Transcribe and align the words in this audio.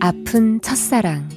아픈 0.00 0.60
첫사랑 0.60 1.28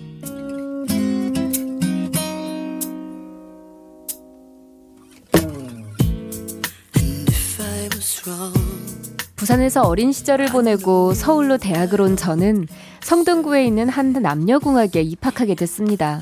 부산에서 9.35 9.81
어린 9.83 10.11
시절을 10.11 10.47
보내고 10.47 11.13
서울로 11.13 11.57
대학을 11.57 12.01
온 12.01 12.17
저는 12.17 12.67
성동구에 13.01 13.65
있는 13.65 13.87
한 13.87 14.11
남녀공학에 14.11 15.01
입학하게 15.01 15.55
됐습니다. 15.55 16.19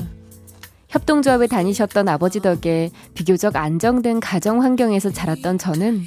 협동조합에 0.90 1.48
다니셨던 1.48 2.08
아버지 2.08 2.40
덕에 2.40 2.92
비교적 3.14 3.56
안정된 3.56 4.20
가정 4.20 4.62
환경에서 4.62 5.10
자랐던 5.10 5.58
저는 5.58 6.04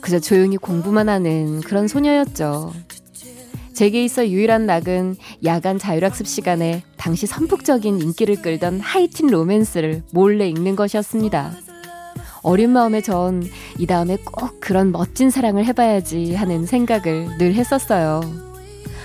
그저 0.00 0.18
조용히 0.18 0.56
공부만 0.56 1.08
하는 1.08 1.60
그런 1.60 1.88
소녀였죠. 1.88 2.72
제게 3.80 4.04
있어 4.04 4.28
유일한 4.28 4.66
낙은 4.66 5.16
야간 5.42 5.78
자율학습 5.78 6.26
시간에 6.26 6.82
당시 6.98 7.26
선풍적인 7.26 7.98
인기를 8.02 8.42
끌던 8.42 8.78
하이틴 8.78 9.28
로맨스를 9.28 10.02
몰래 10.12 10.46
읽는 10.50 10.76
것이었습니다. 10.76 11.54
어린 12.42 12.72
마음에 12.72 13.00
전 13.00 13.42
이 13.78 13.86
다음에 13.86 14.18
꼭 14.22 14.60
그런 14.60 14.92
멋진 14.92 15.30
사랑을 15.30 15.64
해봐야지 15.64 16.34
하는 16.34 16.66
생각을 16.66 17.38
늘 17.38 17.54
했었어요. 17.54 18.20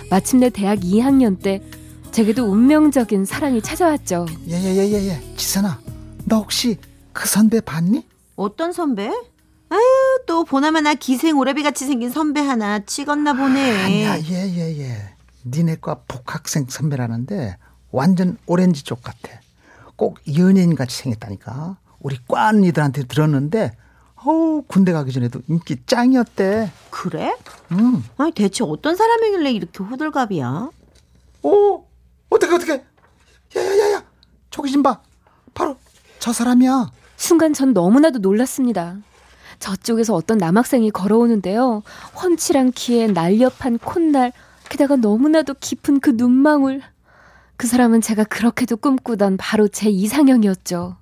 마침내 0.10 0.50
대학 0.50 0.82
2학년 0.82 1.42
때 1.42 1.62
제게도 2.12 2.44
운명적인 2.44 3.24
사랑이 3.24 3.62
찾아왔죠. 3.62 4.26
예예예예예 4.50 5.36
지선아 5.38 5.80
너 6.26 6.40
혹시 6.40 6.78
그 7.14 7.30
선배 7.30 7.62
봤니? 7.62 8.06
어떤 8.36 8.74
선배? 8.74 9.08
아유 9.70 9.80
또 10.26 10.44
보나마나 10.44 10.94
기생 10.94 11.38
오라비 11.38 11.64
같이 11.64 11.86
생긴 11.86 12.10
선배 12.10 12.42
하나 12.42 12.80
찍었나 12.80 13.34
보네. 13.34 13.84
아니야 13.84 14.18
예예 14.20 14.80
예 14.80 15.16
니네 15.46 15.78
과 15.82 16.02
복학생 16.08 16.66
선배라는데 16.68 17.58
완전 17.92 18.38
오렌지 18.46 18.84
쪽 18.84 19.04
같아 19.04 19.30
꼭 19.96 20.18
연예인 20.38 20.76
같이 20.76 20.98
생겼다니까 20.98 21.78
우리 22.00 22.18
과 22.28 22.48
언니들한테 22.50 23.04
들었는데 23.06 23.72
어우 24.24 24.64
군대 24.68 24.92
가기 24.92 25.12
전에도 25.12 25.42
인기 25.48 25.78
짱이었대 25.86 26.72
그래? 26.90 27.36
응. 27.74 28.04
아니 28.18 28.32
대체 28.32 28.64
어떤 28.64 28.96
사람이길래 28.96 29.52
이렇게 29.52 29.84
호들갑이야? 29.84 30.70
오 31.44 31.86
어떻게 32.30 32.54
어떻게 32.56 32.84
야야야야 33.56 34.04
저기 34.50 34.72
좀 34.72 34.82
봐 34.82 35.00
바로 35.54 35.78
저 36.20 36.34
사람이야 36.34 36.92
순간 37.18 37.54
전 37.54 37.72
너무나도 37.74 38.20
놀랐습니다. 38.20 38.98
저쪽에서 39.60 40.14
어떤 40.14 40.38
남학생이 40.38 40.92
걸어오는데요. 40.92 41.84
훤칠한 42.22 42.72
키에 42.72 43.08
날렵한 43.08 43.80
콧날, 43.80 44.32
게다가 44.70 44.96
너무나도 44.96 45.56
깊은 45.60 46.00
그 46.00 46.12
눈망울. 46.12 46.82
그 47.58 47.68
사람은 47.68 48.02
제가 48.02 48.24
그렇게도 48.26 48.78
꿈꾸던 48.78 49.38
바로 49.38 49.68
제 49.68 49.90
이상형이었죠. 49.90 50.98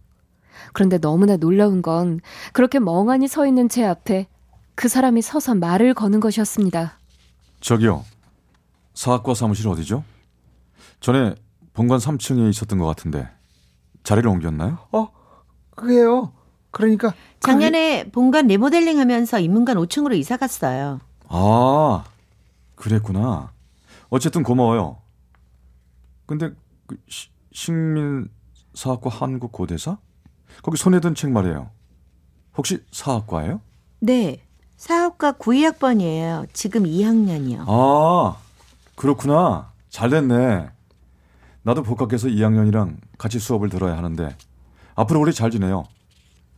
그런데 0.74 0.98
너무나 0.98 1.38
놀라운 1.38 1.82
건 1.82 2.20
그렇게 2.52 2.80
멍하니 2.80 3.28
서 3.28 3.46
있는 3.46 3.70
제 3.70 3.84
앞에 3.86 4.28
그 4.76 4.88
사람이 4.88 5.22
서서 5.22 5.56
말을 5.56 5.94
거는 5.94 6.20
것이었습니다. 6.20 6.98
저기요 7.62 8.04
사학과 8.94 9.34
사무실 9.34 9.68
어디죠? 9.68 10.04
전에 11.00 11.36
본관 11.74 12.00
3층에 12.00 12.50
있었던 12.50 12.78
것 12.80 12.86
같은데 12.86 13.28
자리를 14.04 14.28
옮겼나요? 14.30 14.80
어 14.92 15.10
그게요 15.76 16.34
그러니까 16.74 17.14
작년에 17.40 18.10
본관 18.12 18.48
리모델링 18.48 19.00
하면서 19.00 19.40
인문관 19.40 19.78
5층으로 19.78 20.18
이사 20.18 20.38
갔어요. 20.38 21.00
아 21.30 22.04
그랬구나 22.76 23.52
어쨌든 24.10 24.44
고마워요 24.44 24.98
근데 26.26 26.52
그 26.88 26.98
시- 27.08 27.30
식민사학과 27.54 29.10
한국고대사? 29.10 29.98
거기 30.64 30.78
손에 30.78 31.00
든 31.00 31.14
책 31.16 31.32
말이에요 31.32 31.70
혹시 32.58 32.84
사학과예요? 32.92 33.62
네. 34.00 34.42
사업과 34.78 35.34
92학번이에요. 35.34 36.48
지금 36.54 36.84
2학년이요. 36.84 37.66
아 37.68 38.36
그렇구나 38.96 39.72
잘 39.90 40.10
됐네 40.10 40.70
나도 41.62 41.84
복학해서 41.84 42.28
2학년이랑 42.28 42.98
같이 43.18 43.38
수업을 43.40 43.70
들어야 43.70 43.96
하는데 43.96 44.36
앞으로 44.96 45.22
우리 45.22 45.34
잘 45.34 45.52
지내요 45.52 45.86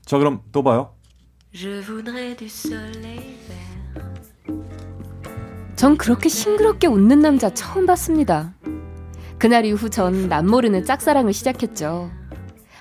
자 0.05 0.19
그럼 0.19 0.41
또 0.51 0.61
봐요 0.61 0.91
전 5.75 5.97
그렇게 5.97 6.29
싱그럽게 6.29 6.88
웃는 6.88 7.19
남자 7.19 7.53
처음 7.53 7.85
봤습니다. 7.85 8.53
그날 9.38 9.65
이후 9.65 9.89
전 9.89 10.29
남모르는 10.29 10.85
짝사랑을 10.85 11.33
시작했죠. 11.33 12.11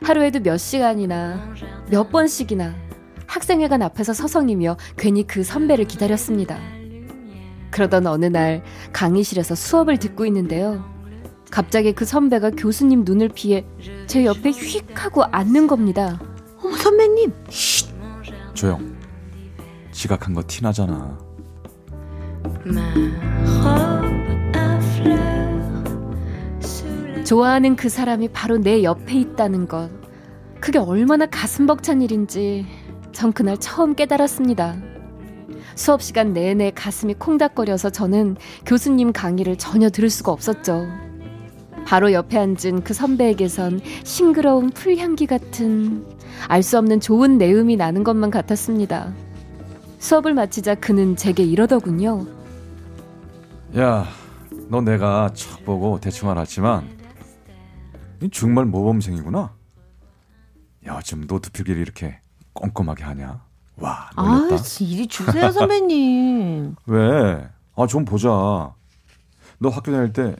하루에도 0.02 0.40
몇 0.40 0.58
시간이나 0.58 1.54
몇 1.90 2.10
번씩이나 2.10 2.74
학생회관 3.26 3.82
앞에서 3.82 4.12
서성이며 4.12 4.76
괜히 4.96 5.26
그 5.26 5.42
선배를 5.42 5.86
기다렸습니다. 5.86 6.58
그러던 7.70 8.06
어느 8.06 8.26
날 8.26 8.62
강의실에서 8.92 9.54
수업을 9.54 9.98
듣고 9.98 10.26
있는데요. 10.26 10.84
갑자기 11.50 11.92
그 11.92 12.04
선배가 12.04 12.50
교수님 12.50 13.04
눈을 13.04 13.30
피해 13.30 13.64
제 14.06 14.24
옆에 14.24 14.50
휙 14.50 14.84
하고 14.94 15.24
앉는 15.24 15.66
겁니다. 15.66 16.20
선배님. 16.84 17.32
조용 18.52 18.94
지각한 19.90 20.34
거 20.34 20.42
티나잖아 20.46 21.18
좋아하는 27.24 27.74
그 27.74 27.88
사람이 27.88 28.28
바로 28.28 28.58
내 28.58 28.82
옆에 28.82 29.14
있다는 29.14 29.66
것. 29.66 29.88
그게 30.60 30.78
얼마나 30.78 31.24
가슴 31.24 31.66
벅찬 31.66 32.02
일인지 32.02 32.66
전 33.12 33.32
그날 33.32 33.56
처음 33.56 33.94
깨달았습니다. 33.94 34.76
수업 35.76 36.02
시간 36.02 36.34
내내 36.34 36.70
가슴이 36.70 37.14
콩닥거려서 37.14 37.88
저는 37.88 38.36
교수님 38.66 39.14
강의를 39.14 39.56
전혀 39.56 39.88
들을 39.88 40.10
수가 40.10 40.32
없었죠. 40.32 40.86
바로 41.86 42.12
옆에 42.12 42.38
앉은 42.38 42.84
그 42.84 42.92
선배에게선 42.92 43.80
싱그러운 44.04 44.68
풀향기 44.70 45.26
같은 45.26 46.13
알 46.48 46.62
수 46.62 46.78
없는 46.78 47.00
좋은 47.00 47.38
내음이 47.38 47.76
나는 47.76 48.04
것만 48.04 48.30
같았습니다. 48.30 49.12
수업을 49.98 50.34
마치자 50.34 50.74
그는 50.74 51.16
제게 51.16 51.42
이러더군요. 51.42 52.26
야, 53.78 54.06
너 54.68 54.80
내가 54.80 55.30
척 55.34 55.64
보고 55.64 55.98
대충 56.00 56.30
알았지만 56.30 56.88
이 58.22 58.30
정말 58.30 58.64
모범생이구나. 58.66 59.52
야, 60.86 61.00
좀 61.00 61.24
노트필기를 61.26 61.80
이렇게 61.80 62.18
꼼꼼하게 62.52 63.04
하냐? 63.04 63.42
와, 63.76 64.10
아, 64.14 64.22
놀랬다. 64.22 64.62
이리 64.80 65.06
주세요 65.08 65.50
선배님. 65.50 66.76
왜? 66.86 67.48
아, 67.76 67.86
좀 67.86 68.04
보자. 68.04 68.28
너 69.58 69.68
학교 69.70 69.90
다닐 69.90 70.12
때 70.12 70.36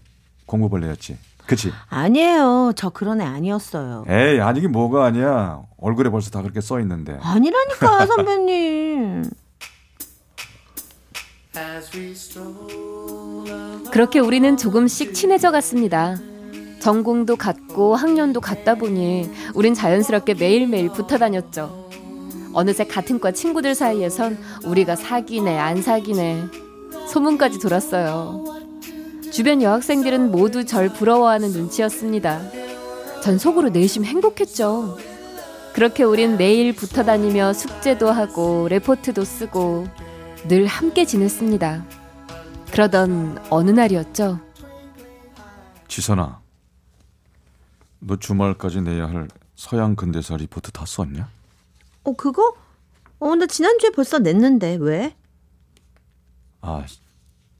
공부 0.47 0.69
벌레였지? 0.69 1.17
그치? 1.46 1.73
아니에요. 1.91 2.73
저 2.75 2.88
그런 2.91 3.20
애 3.20 3.25
아니었어요. 3.25 4.05
에이, 4.08 4.41
아니긴 4.41 4.73
뭐가 4.73 5.05
아니야. 5.05 5.61
얼굴에 5.79 6.08
벌써 6.11 6.31
다 6.31 6.41
그렇게 6.43 6.61
써 6.61 6.81
있는데. 6.81 7.19
아니라니까 7.20 8.06
선배님. 8.06 9.25
그렇게 13.93 14.19
우리는 14.19 14.56
조금씩 14.56 15.14
친해져 15.14 15.50
갔습니다. 15.50 16.17
전공도 16.81 17.37
같고 17.37 17.94
학년도 17.94 18.40
같다 18.40 18.75
보니 18.75 19.31
우린 19.55 19.73
자연스럽게 19.75 20.35
매일매일 20.35 20.88
붙어 20.90 21.17
다녔죠. 21.17 21.88
어느새 22.52 22.85
같은 22.85 23.20
과 23.20 23.31
친구들 23.32 23.75
사이에선 23.75 24.38
우리가 24.64 24.97
사귀네 24.97 25.58
안 25.58 25.81
사귀네 25.82 26.44
소문까지 27.08 27.58
돌았어요. 27.58 28.44
주변 29.35 29.63
여학생들은 29.63 30.31
모두 30.31 30.65
절 30.65 30.89
부러워하는 30.93 31.51
눈치였습니다. 31.51 32.41
전 33.21 33.37
속으로 33.37 33.71
내심 33.71 34.05
행복했죠. 34.05 34.97
그렇게 35.75 36.05
우린 36.05 36.37
매일 36.37 36.73
붙어 36.73 37.03
다니며 37.03 37.53
숙제도 37.53 38.13
하고 38.13 38.69
레포트도 38.69 39.25
쓰고 39.25 39.89
늘 40.47 40.67
함께 40.67 41.05
지냈습니다. 41.05 41.85
그러던 42.71 43.45
어느 43.51 43.73
날이었죠. 43.73 44.39
지선아, 45.89 46.41
너 47.99 48.17
주말까지 48.17 48.83
내야 48.83 49.09
할 49.09 49.27
서양 49.57 49.97
근대사 49.97 50.37
리포트 50.37 50.71
다 50.71 50.87
썼냐? 50.87 51.29
어, 52.05 52.13
그거? 52.13 52.55
어, 53.19 53.35
나 53.35 53.47
지난주에 53.47 53.91
벌써 53.91 54.21
냈는데, 54.21 54.79
왜? 54.81 55.17
아, 56.61 56.85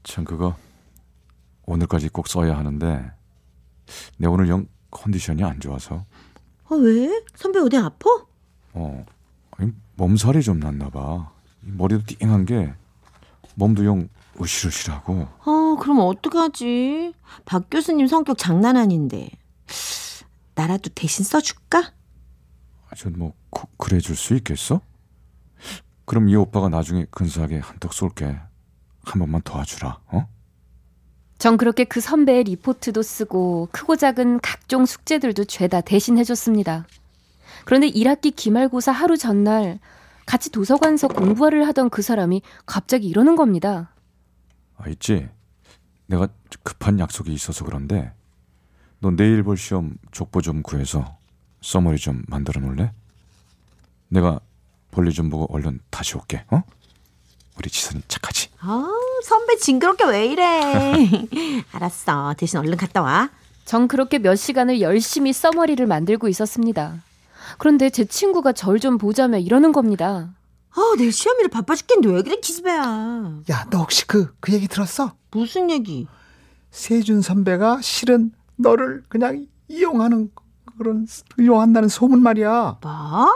참 0.03 0.23
그거 0.23 0.55
오늘까지 1.65 2.09
꼭 2.09 2.27
써야 2.27 2.57
하는데 2.57 3.11
내 4.17 4.27
오늘 4.27 4.49
영 4.49 4.67
컨디션이 4.91 5.43
안 5.43 5.59
좋아서 5.59 6.05
어, 6.69 6.75
왜? 6.75 7.23
선배 7.35 7.59
어디 7.59 7.77
아파? 7.77 8.09
어 8.73 9.05
몸살이 9.95 10.41
좀 10.41 10.59
났나 10.59 10.89
봐. 10.89 11.31
이 11.65 11.71
머리도 11.71 12.03
띵한 12.05 12.45
게 12.45 12.73
몸도 13.55 13.85
영 13.85 14.09
으실으실하고 14.41 15.27
어, 15.45 15.75
그럼 15.79 15.99
어떡하지? 15.99 17.13
박 17.45 17.67
교수님 17.71 18.07
성격 18.07 18.37
장난 18.37 18.75
아닌데. 18.75 19.29
나라도 20.55 20.89
대신 20.93 21.23
써줄까? 21.23 21.93
전뭐 22.97 23.33
그래 23.77 23.99
줄 23.99 24.15
수 24.15 24.35
있겠어? 24.35 24.81
그럼 26.05 26.29
이 26.29 26.35
오빠가 26.35 26.69
나중에 26.69 27.05
근사하게 27.11 27.59
한턱 27.59 27.93
쏠게. 27.93 28.25
한 28.25 29.19
번만 29.19 29.41
도와주라. 29.43 29.99
어? 30.07 30.27
전 31.37 31.57
그렇게 31.57 31.83
그 31.83 31.99
선배의 31.99 32.45
리포트도 32.45 33.01
쓰고 33.01 33.69
크고 33.71 33.97
작은 33.97 34.39
각종 34.39 34.85
숙제들도 34.85 35.45
죄다 35.45 35.81
대신 35.81 36.17
해줬습니다. 36.17 36.87
그런데 37.65 37.89
1학기 37.89 38.35
기말고사 38.35 38.91
하루 38.91 39.17
전날 39.17 39.79
같이 40.25 40.51
도서관에서 40.51 41.07
공부를 41.07 41.67
하던 41.67 41.89
그 41.89 42.01
사람이 42.01 42.41
갑자기 42.65 43.07
이러는 43.07 43.35
겁니다. 43.35 43.93
아 44.77 44.89
있지. 44.89 45.29
내가 46.07 46.27
급한 46.63 46.99
약속이 46.99 47.33
있어서 47.33 47.65
그런데 47.65 48.13
너 48.99 49.11
내일 49.11 49.43
볼 49.43 49.57
시험 49.57 49.97
족보 50.11 50.41
좀 50.41 50.61
구해서 50.61 51.17
써머리 51.61 51.97
좀 51.97 52.23
만들어 52.27 52.61
놓을래? 52.61 52.91
내가 54.07 54.39
볼일 54.91 55.11
좀 55.11 55.29
보고 55.29 55.51
얼른 55.53 55.79
다시 55.89 56.15
올게. 56.15 56.45
어? 56.51 56.61
우리 57.57 57.69
지선이 57.69 58.01
착하지. 58.07 58.49
아, 58.59 58.87
선배 59.23 59.55
징그럽게 59.57 60.05
왜 60.05 60.25
이래? 60.27 61.63
알았어. 61.71 62.33
대신 62.37 62.59
얼른 62.59 62.77
갔다 62.77 63.01
와. 63.01 63.29
전 63.63 63.87
그렇게 63.87 64.19
몇 64.19 64.35
시간을 64.35 64.81
열심히 64.81 65.33
써머리를 65.33 65.85
만들고 65.85 66.27
있었습니다. 66.27 67.01
그런데 67.57 67.89
제 67.89 68.05
친구가 68.05 68.51
절 68.53 68.79
좀 68.79 68.97
보자며 68.97 69.37
이러는 69.39 69.71
겁니다. 69.71 70.29
아, 70.71 70.81
내일 70.97 71.11
시험일에 71.13 71.47
바빠 71.47 71.73
죽겠는데 71.75 72.15
왜 72.15 72.21
그래, 72.21 72.35
기집애야. 72.41 73.39
야, 73.49 73.65
너 73.71 73.79
혹시 73.79 74.05
그, 74.05 74.35
그 74.41 74.51
얘기 74.51 74.67
들었어? 74.67 75.13
무슨 75.31 75.69
얘기? 75.71 76.07
세준 76.71 77.21
선배가 77.21 77.79
실은 77.81 78.31
너를 78.57 79.03
그냥 79.07 79.47
이용하는 79.69 80.29
그런, 80.77 81.07
이용한다는 81.39 81.87
소문 81.87 82.21
말이야. 82.21 82.79
뭐? 82.81 82.91
아, 82.91 83.27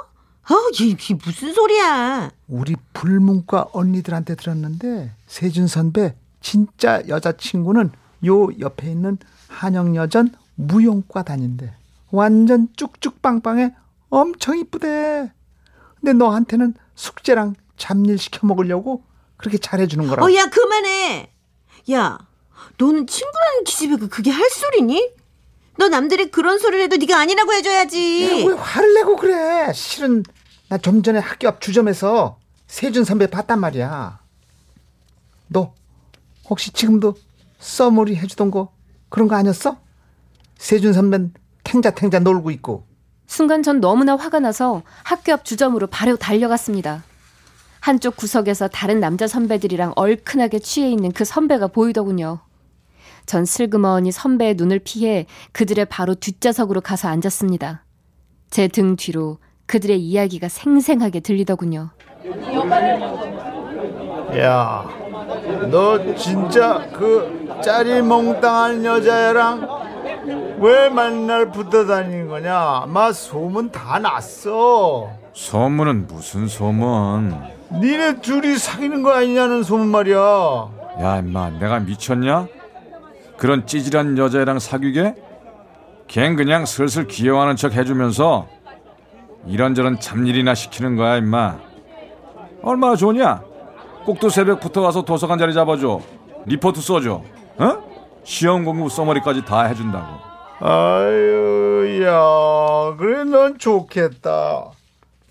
이게 0.79 1.13
무슨 1.13 1.53
소리야? 1.53 2.31
우리 2.49 2.75
불문과 2.93 3.67
언니들한테 3.73 4.35
들었는데 4.35 5.11
세준 5.27 5.67
선배 5.67 6.15
진짜 6.41 7.01
여자친구는 7.07 7.91
요 8.25 8.47
옆에 8.59 8.89
있는 8.91 9.17
한영여전 9.47 10.33
무용과 10.55 11.23
다닌대. 11.23 11.73
완전 12.11 12.67
쭉쭉 12.75 13.21
빵빵해 13.21 13.75
엄청 14.09 14.57
이쁘대. 14.57 15.31
근데 15.99 16.13
너한테는 16.13 16.73
숙제랑 16.95 17.55
잡일 17.77 18.17
시켜 18.17 18.45
먹으려고 18.47 19.03
그렇게 19.37 19.57
잘해주는 19.57 20.07
거라고. 20.07 20.27
어, 20.29 20.35
야, 20.35 20.47
그만해. 20.47 21.29
야, 21.91 22.17
너는 22.77 23.05
친구라는 23.07 23.63
기집애가 23.65 24.07
그게 24.07 24.31
할 24.31 24.49
소리니? 24.49 25.11
너 25.77 25.87
남들이 25.87 26.29
그런 26.31 26.57
소리를 26.57 26.83
해도 26.83 26.97
네가 26.97 27.17
아니라고 27.19 27.53
해줘야지. 27.53 28.41
야, 28.43 28.47
왜 28.47 28.53
화를 28.53 28.93
내고 28.95 29.15
그래? 29.15 29.71
실은 29.73 30.23
나 30.67 30.77
좀 30.77 31.01
전에 31.03 31.19
학교 31.19 31.47
앞 31.47 31.61
주점에서 31.61 32.38
세준 32.69 33.03
선배 33.03 33.25
봤단 33.27 33.59
말이야. 33.59 34.19
너 35.47 35.73
혹시 36.49 36.71
지금도 36.71 37.15
써머리 37.57 38.15
해주던 38.15 38.51
거 38.51 38.71
그런 39.09 39.27
거 39.27 39.35
아니었어? 39.35 39.77
세준 40.57 40.93
선배는 40.93 41.33
탱자탱자 41.63 42.19
놀고 42.19 42.51
있고. 42.51 42.85
순간 43.25 43.63
전 43.63 43.79
너무나 43.79 44.15
화가 44.15 44.39
나서 44.39 44.83
학교 45.03 45.33
앞 45.33 45.45
주점으로 45.45 45.87
바로 45.87 46.15
달려갔습니다. 46.15 47.03
한쪽 47.79 48.15
구석에서 48.17 48.67
다른 48.67 48.99
남자 48.99 49.27
선배들이랑 49.27 49.93
얼큰하게 49.95 50.59
취해 50.59 50.91
있는 50.91 51.11
그 51.11 51.25
선배가 51.25 51.67
보이더군요. 51.67 52.39
전 53.25 53.45
슬그머니 53.45 54.11
선배의 54.11 54.55
눈을 54.55 54.79
피해 54.79 55.25
그들의 55.53 55.85
바로 55.85 56.13
뒷좌석으로 56.13 56.81
가서 56.81 57.07
앉았습니다. 57.07 57.83
제 58.51 58.67
등 58.67 58.95
뒤로 58.95 59.39
그들의 59.69 59.99
이야기가 59.99 60.49
생생하게 60.49 61.19
들리더군요. 61.19 61.91
야, 64.39 64.89
너 65.69 66.15
진짜 66.15 66.87
그 66.91 67.47
짜리몽땅한 67.63 68.83
여자애랑 68.83 70.57
왜 70.59 70.89
맨날 70.89 71.51
붙어 71.51 71.85
다니는 71.85 72.27
거냐? 72.27 72.85
마 72.87 73.11
소문 73.11 73.71
다 73.71 73.99
났어. 73.99 75.11
소문은 75.33 76.07
무슨 76.07 76.47
소문? 76.47 77.35
니네 77.71 78.21
둘이 78.21 78.57
사귀는 78.57 79.03
거 79.03 79.11
아니냐는 79.11 79.61
소문 79.61 79.87
말이야. 79.89 80.17
야 80.99 81.17
임마 81.19 81.51
내가 81.59 81.79
미쳤냐? 81.79 82.47
그런 83.37 83.67
찌질한 83.67 84.17
여자애랑 84.17 84.57
사귀게? 84.57 85.13
걘 86.07 86.35
그냥 86.35 86.65
슬슬 86.65 87.05
귀여워하는 87.07 87.55
척 87.55 87.73
해주면서 87.73 88.47
이런저런 89.47 89.99
잡일이나 89.99 90.53
시키는 90.55 90.95
거야 90.95 91.17
임마 91.17 91.57
얼마나 92.61 92.95
좋냐? 92.95 93.41
꼭두 94.05 94.29
새벽부터 94.29 94.81
와서 94.81 95.03
도서관 95.03 95.37
자리 95.39 95.53
잡아줘 95.53 95.99
리포트 96.45 96.81
써줘 96.81 97.21
어? 97.57 97.89
시험 98.23 98.63
공부 98.65 98.89
써머리까지 98.89 99.45
다 99.45 99.63
해준다고 99.63 100.29
아유, 100.61 102.01
야, 102.03 102.95
그래 102.97 103.23
넌 103.23 103.57
좋겠다. 103.57 104.65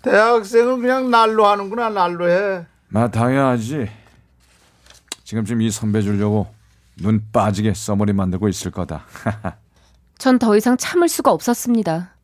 대학생은 0.01 0.81
그냥 0.81 1.11
날로 1.11 1.45
하는구나, 1.45 1.89
날로 1.89 2.27
해. 2.27 2.65
나 2.87 3.07
당연하지 3.09 3.89
지금쯤 5.23 5.61
이 5.61 5.69
선배 5.69 6.01
주려고 6.01 6.47
눈 6.99 7.21
빠지게 7.31 7.75
써머리 7.75 8.13
만들고 8.13 8.47
있을 8.47 8.71
거다 8.71 9.03
전 10.17 10.39
더 10.39 10.57
이상 10.57 10.75
참을 10.77 11.07
수가 11.07 11.31
없었습니다. 11.31 12.15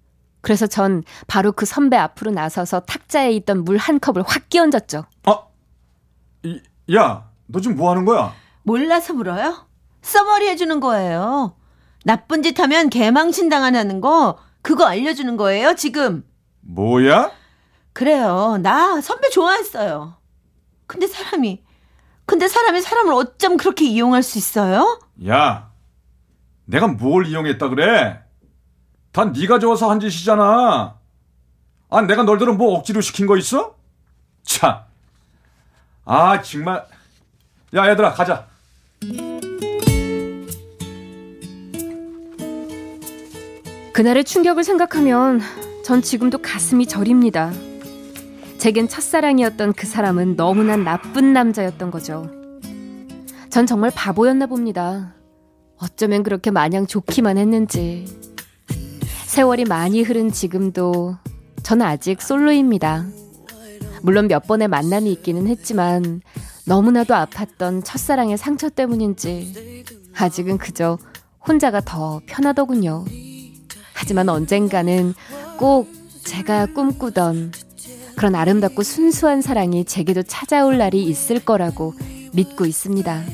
그래서 0.45 0.67
전 0.67 1.03
바로 1.25 1.51
그 1.53 1.65
선배 1.65 1.97
앞으로 1.97 2.29
나서서 2.29 2.81
탁자에 2.81 3.31
있던 3.31 3.63
물 3.65 3.77
한 3.77 3.99
컵을 3.99 4.21
확 4.27 4.47
끼얹었죠. 4.47 5.05
어? 5.27 5.51
이, 6.43 6.61
야, 6.95 7.27
너 7.47 7.59
지금 7.59 7.75
뭐 7.75 7.89
하는 7.89 8.05
거야? 8.05 8.31
몰라서 8.61 9.13
물어요? 9.13 9.65
써머리 10.03 10.47
해주는 10.49 10.79
거예요. 10.79 11.55
나쁜 12.03 12.43
짓 12.43 12.59
하면 12.59 12.91
개망신 12.91 13.49
당하는 13.49 14.01
거, 14.01 14.37
그거 14.61 14.85
알려주는 14.85 15.35
거예요, 15.35 15.73
지금. 15.73 16.23
뭐야? 16.61 17.31
그래요. 17.93 18.59
나 18.61 19.01
선배 19.01 19.29
좋아했어요. 19.29 20.17
근데 20.85 21.07
사람이, 21.07 21.63
근데 22.27 22.47
사람이 22.47 22.81
사람을 22.81 23.13
어쩜 23.13 23.57
그렇게 23.57 23.85
이용할 23.85 24.21
수 24.21 24.37
있어요? 24.37 25.01
야, 25.27 25.71
내가 26.65 26.85
뭘 26.87 27.25
이용했다 27.25 27.69
그래? 27.69 28.21
다 29.15 29.23
네가 29.23 29.59
좋아서 29.59 29.89
한 29.89 30.01
짓이잖아. 30.01 30.93
아, 31.89 32.01
내가 32.01 32.23
널들은 32.23 32.57
뭐 32.57 32.77
억지로 32.77 32.99
시킨 32.99 33.27
거 33.27 33.37
있어? 33.37 33.73
참. 34.43 34.79
아, 36.03 36.41
정말. 36.41 36.85
야, 37.75 37.89
얘들아, 37.89 38.11
가자. 38.11 38.45
그날의 43.93 44.25
충격을 44.25 44.65
생각하면 44.65 45.39
전 45.85 46.01
지금도 46.01 46.39
가슴이 46.39 46.85
저립니다. 46.85 47.53
제겐 48.57 48.89
첫사랑이었던 48.89 49.75
그 49.75 49.87
사람은 49.87 50.35
너무나 50.35 50.75
나쁜 50.75 51.31
남자였던 51.31 51.89
거죠. 51.89 52.29
전 53.49 53.65
정말 53.65 53.91
바보였나 53.95 54.47
봅니다. 54.47 55.13
어쩌면 55.77 56.21
그렇게 56.21 56.51
마냥 56.51 56.85
좋기만 56.85 57.37
했는지. 57.37 58.24
세월이 59.35 59.65
많이 59.65 60.01
흐른 60.01 60.31
지금도 60.31 61.17
저는 61.61 61.85
아직 61.85 62.21
솔로입니다. 62.21 63.05
물론 64.01 64.29
몇 64.29 64.47
번의 64.47 64.69
만남이 64.69 65.11
있기는 65.11 65.47
했지만 65.47 66.21
너무나도 66.65 67.13
아팠던 67.13 67.83
첫사랑의 67.83 68.37
상처 68.37 68.69
때문인지 68.69 69.83
아직은 70.15 70.57
그저 70.57 70.97
혼자가 71.45 71.81
더 71.81 72.21
편하더군요. 72.27 73.03
하지만 73.93 74.29
언젠가는 74.29 75.13
꼭 75.57 75.89
제가 76.23 76.67
꿈꾸던 76.67 77.51
그런 78.15 78.35
아름답고 78.35 78.83
순수한 78.83 79.41
사랑이 79.41 79.83
제게도 79.83 80.23
찾아올 80.23 80.77
날이 80.77 81.03
있을 81.03 81.43
거라고 81.43 81.93
믿고 82.31 82.65
있습니다. 82.65 83.25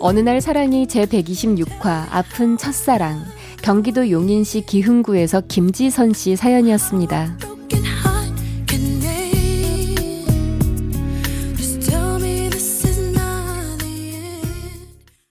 어느 0.00 0.20
날 0.20 0.40
사랑이 0.40 0.86
제126화 0.86 2.06
아픈 2.10 2.56
첫사랑 2.56 3.24
경기도 3.62 4.10
용인시 4.10 4.60
기흥구에서 4.62 5.42
김지선 5.48 6.12
씨 6.12 6.36
사연이었습니다. 6.36 7.47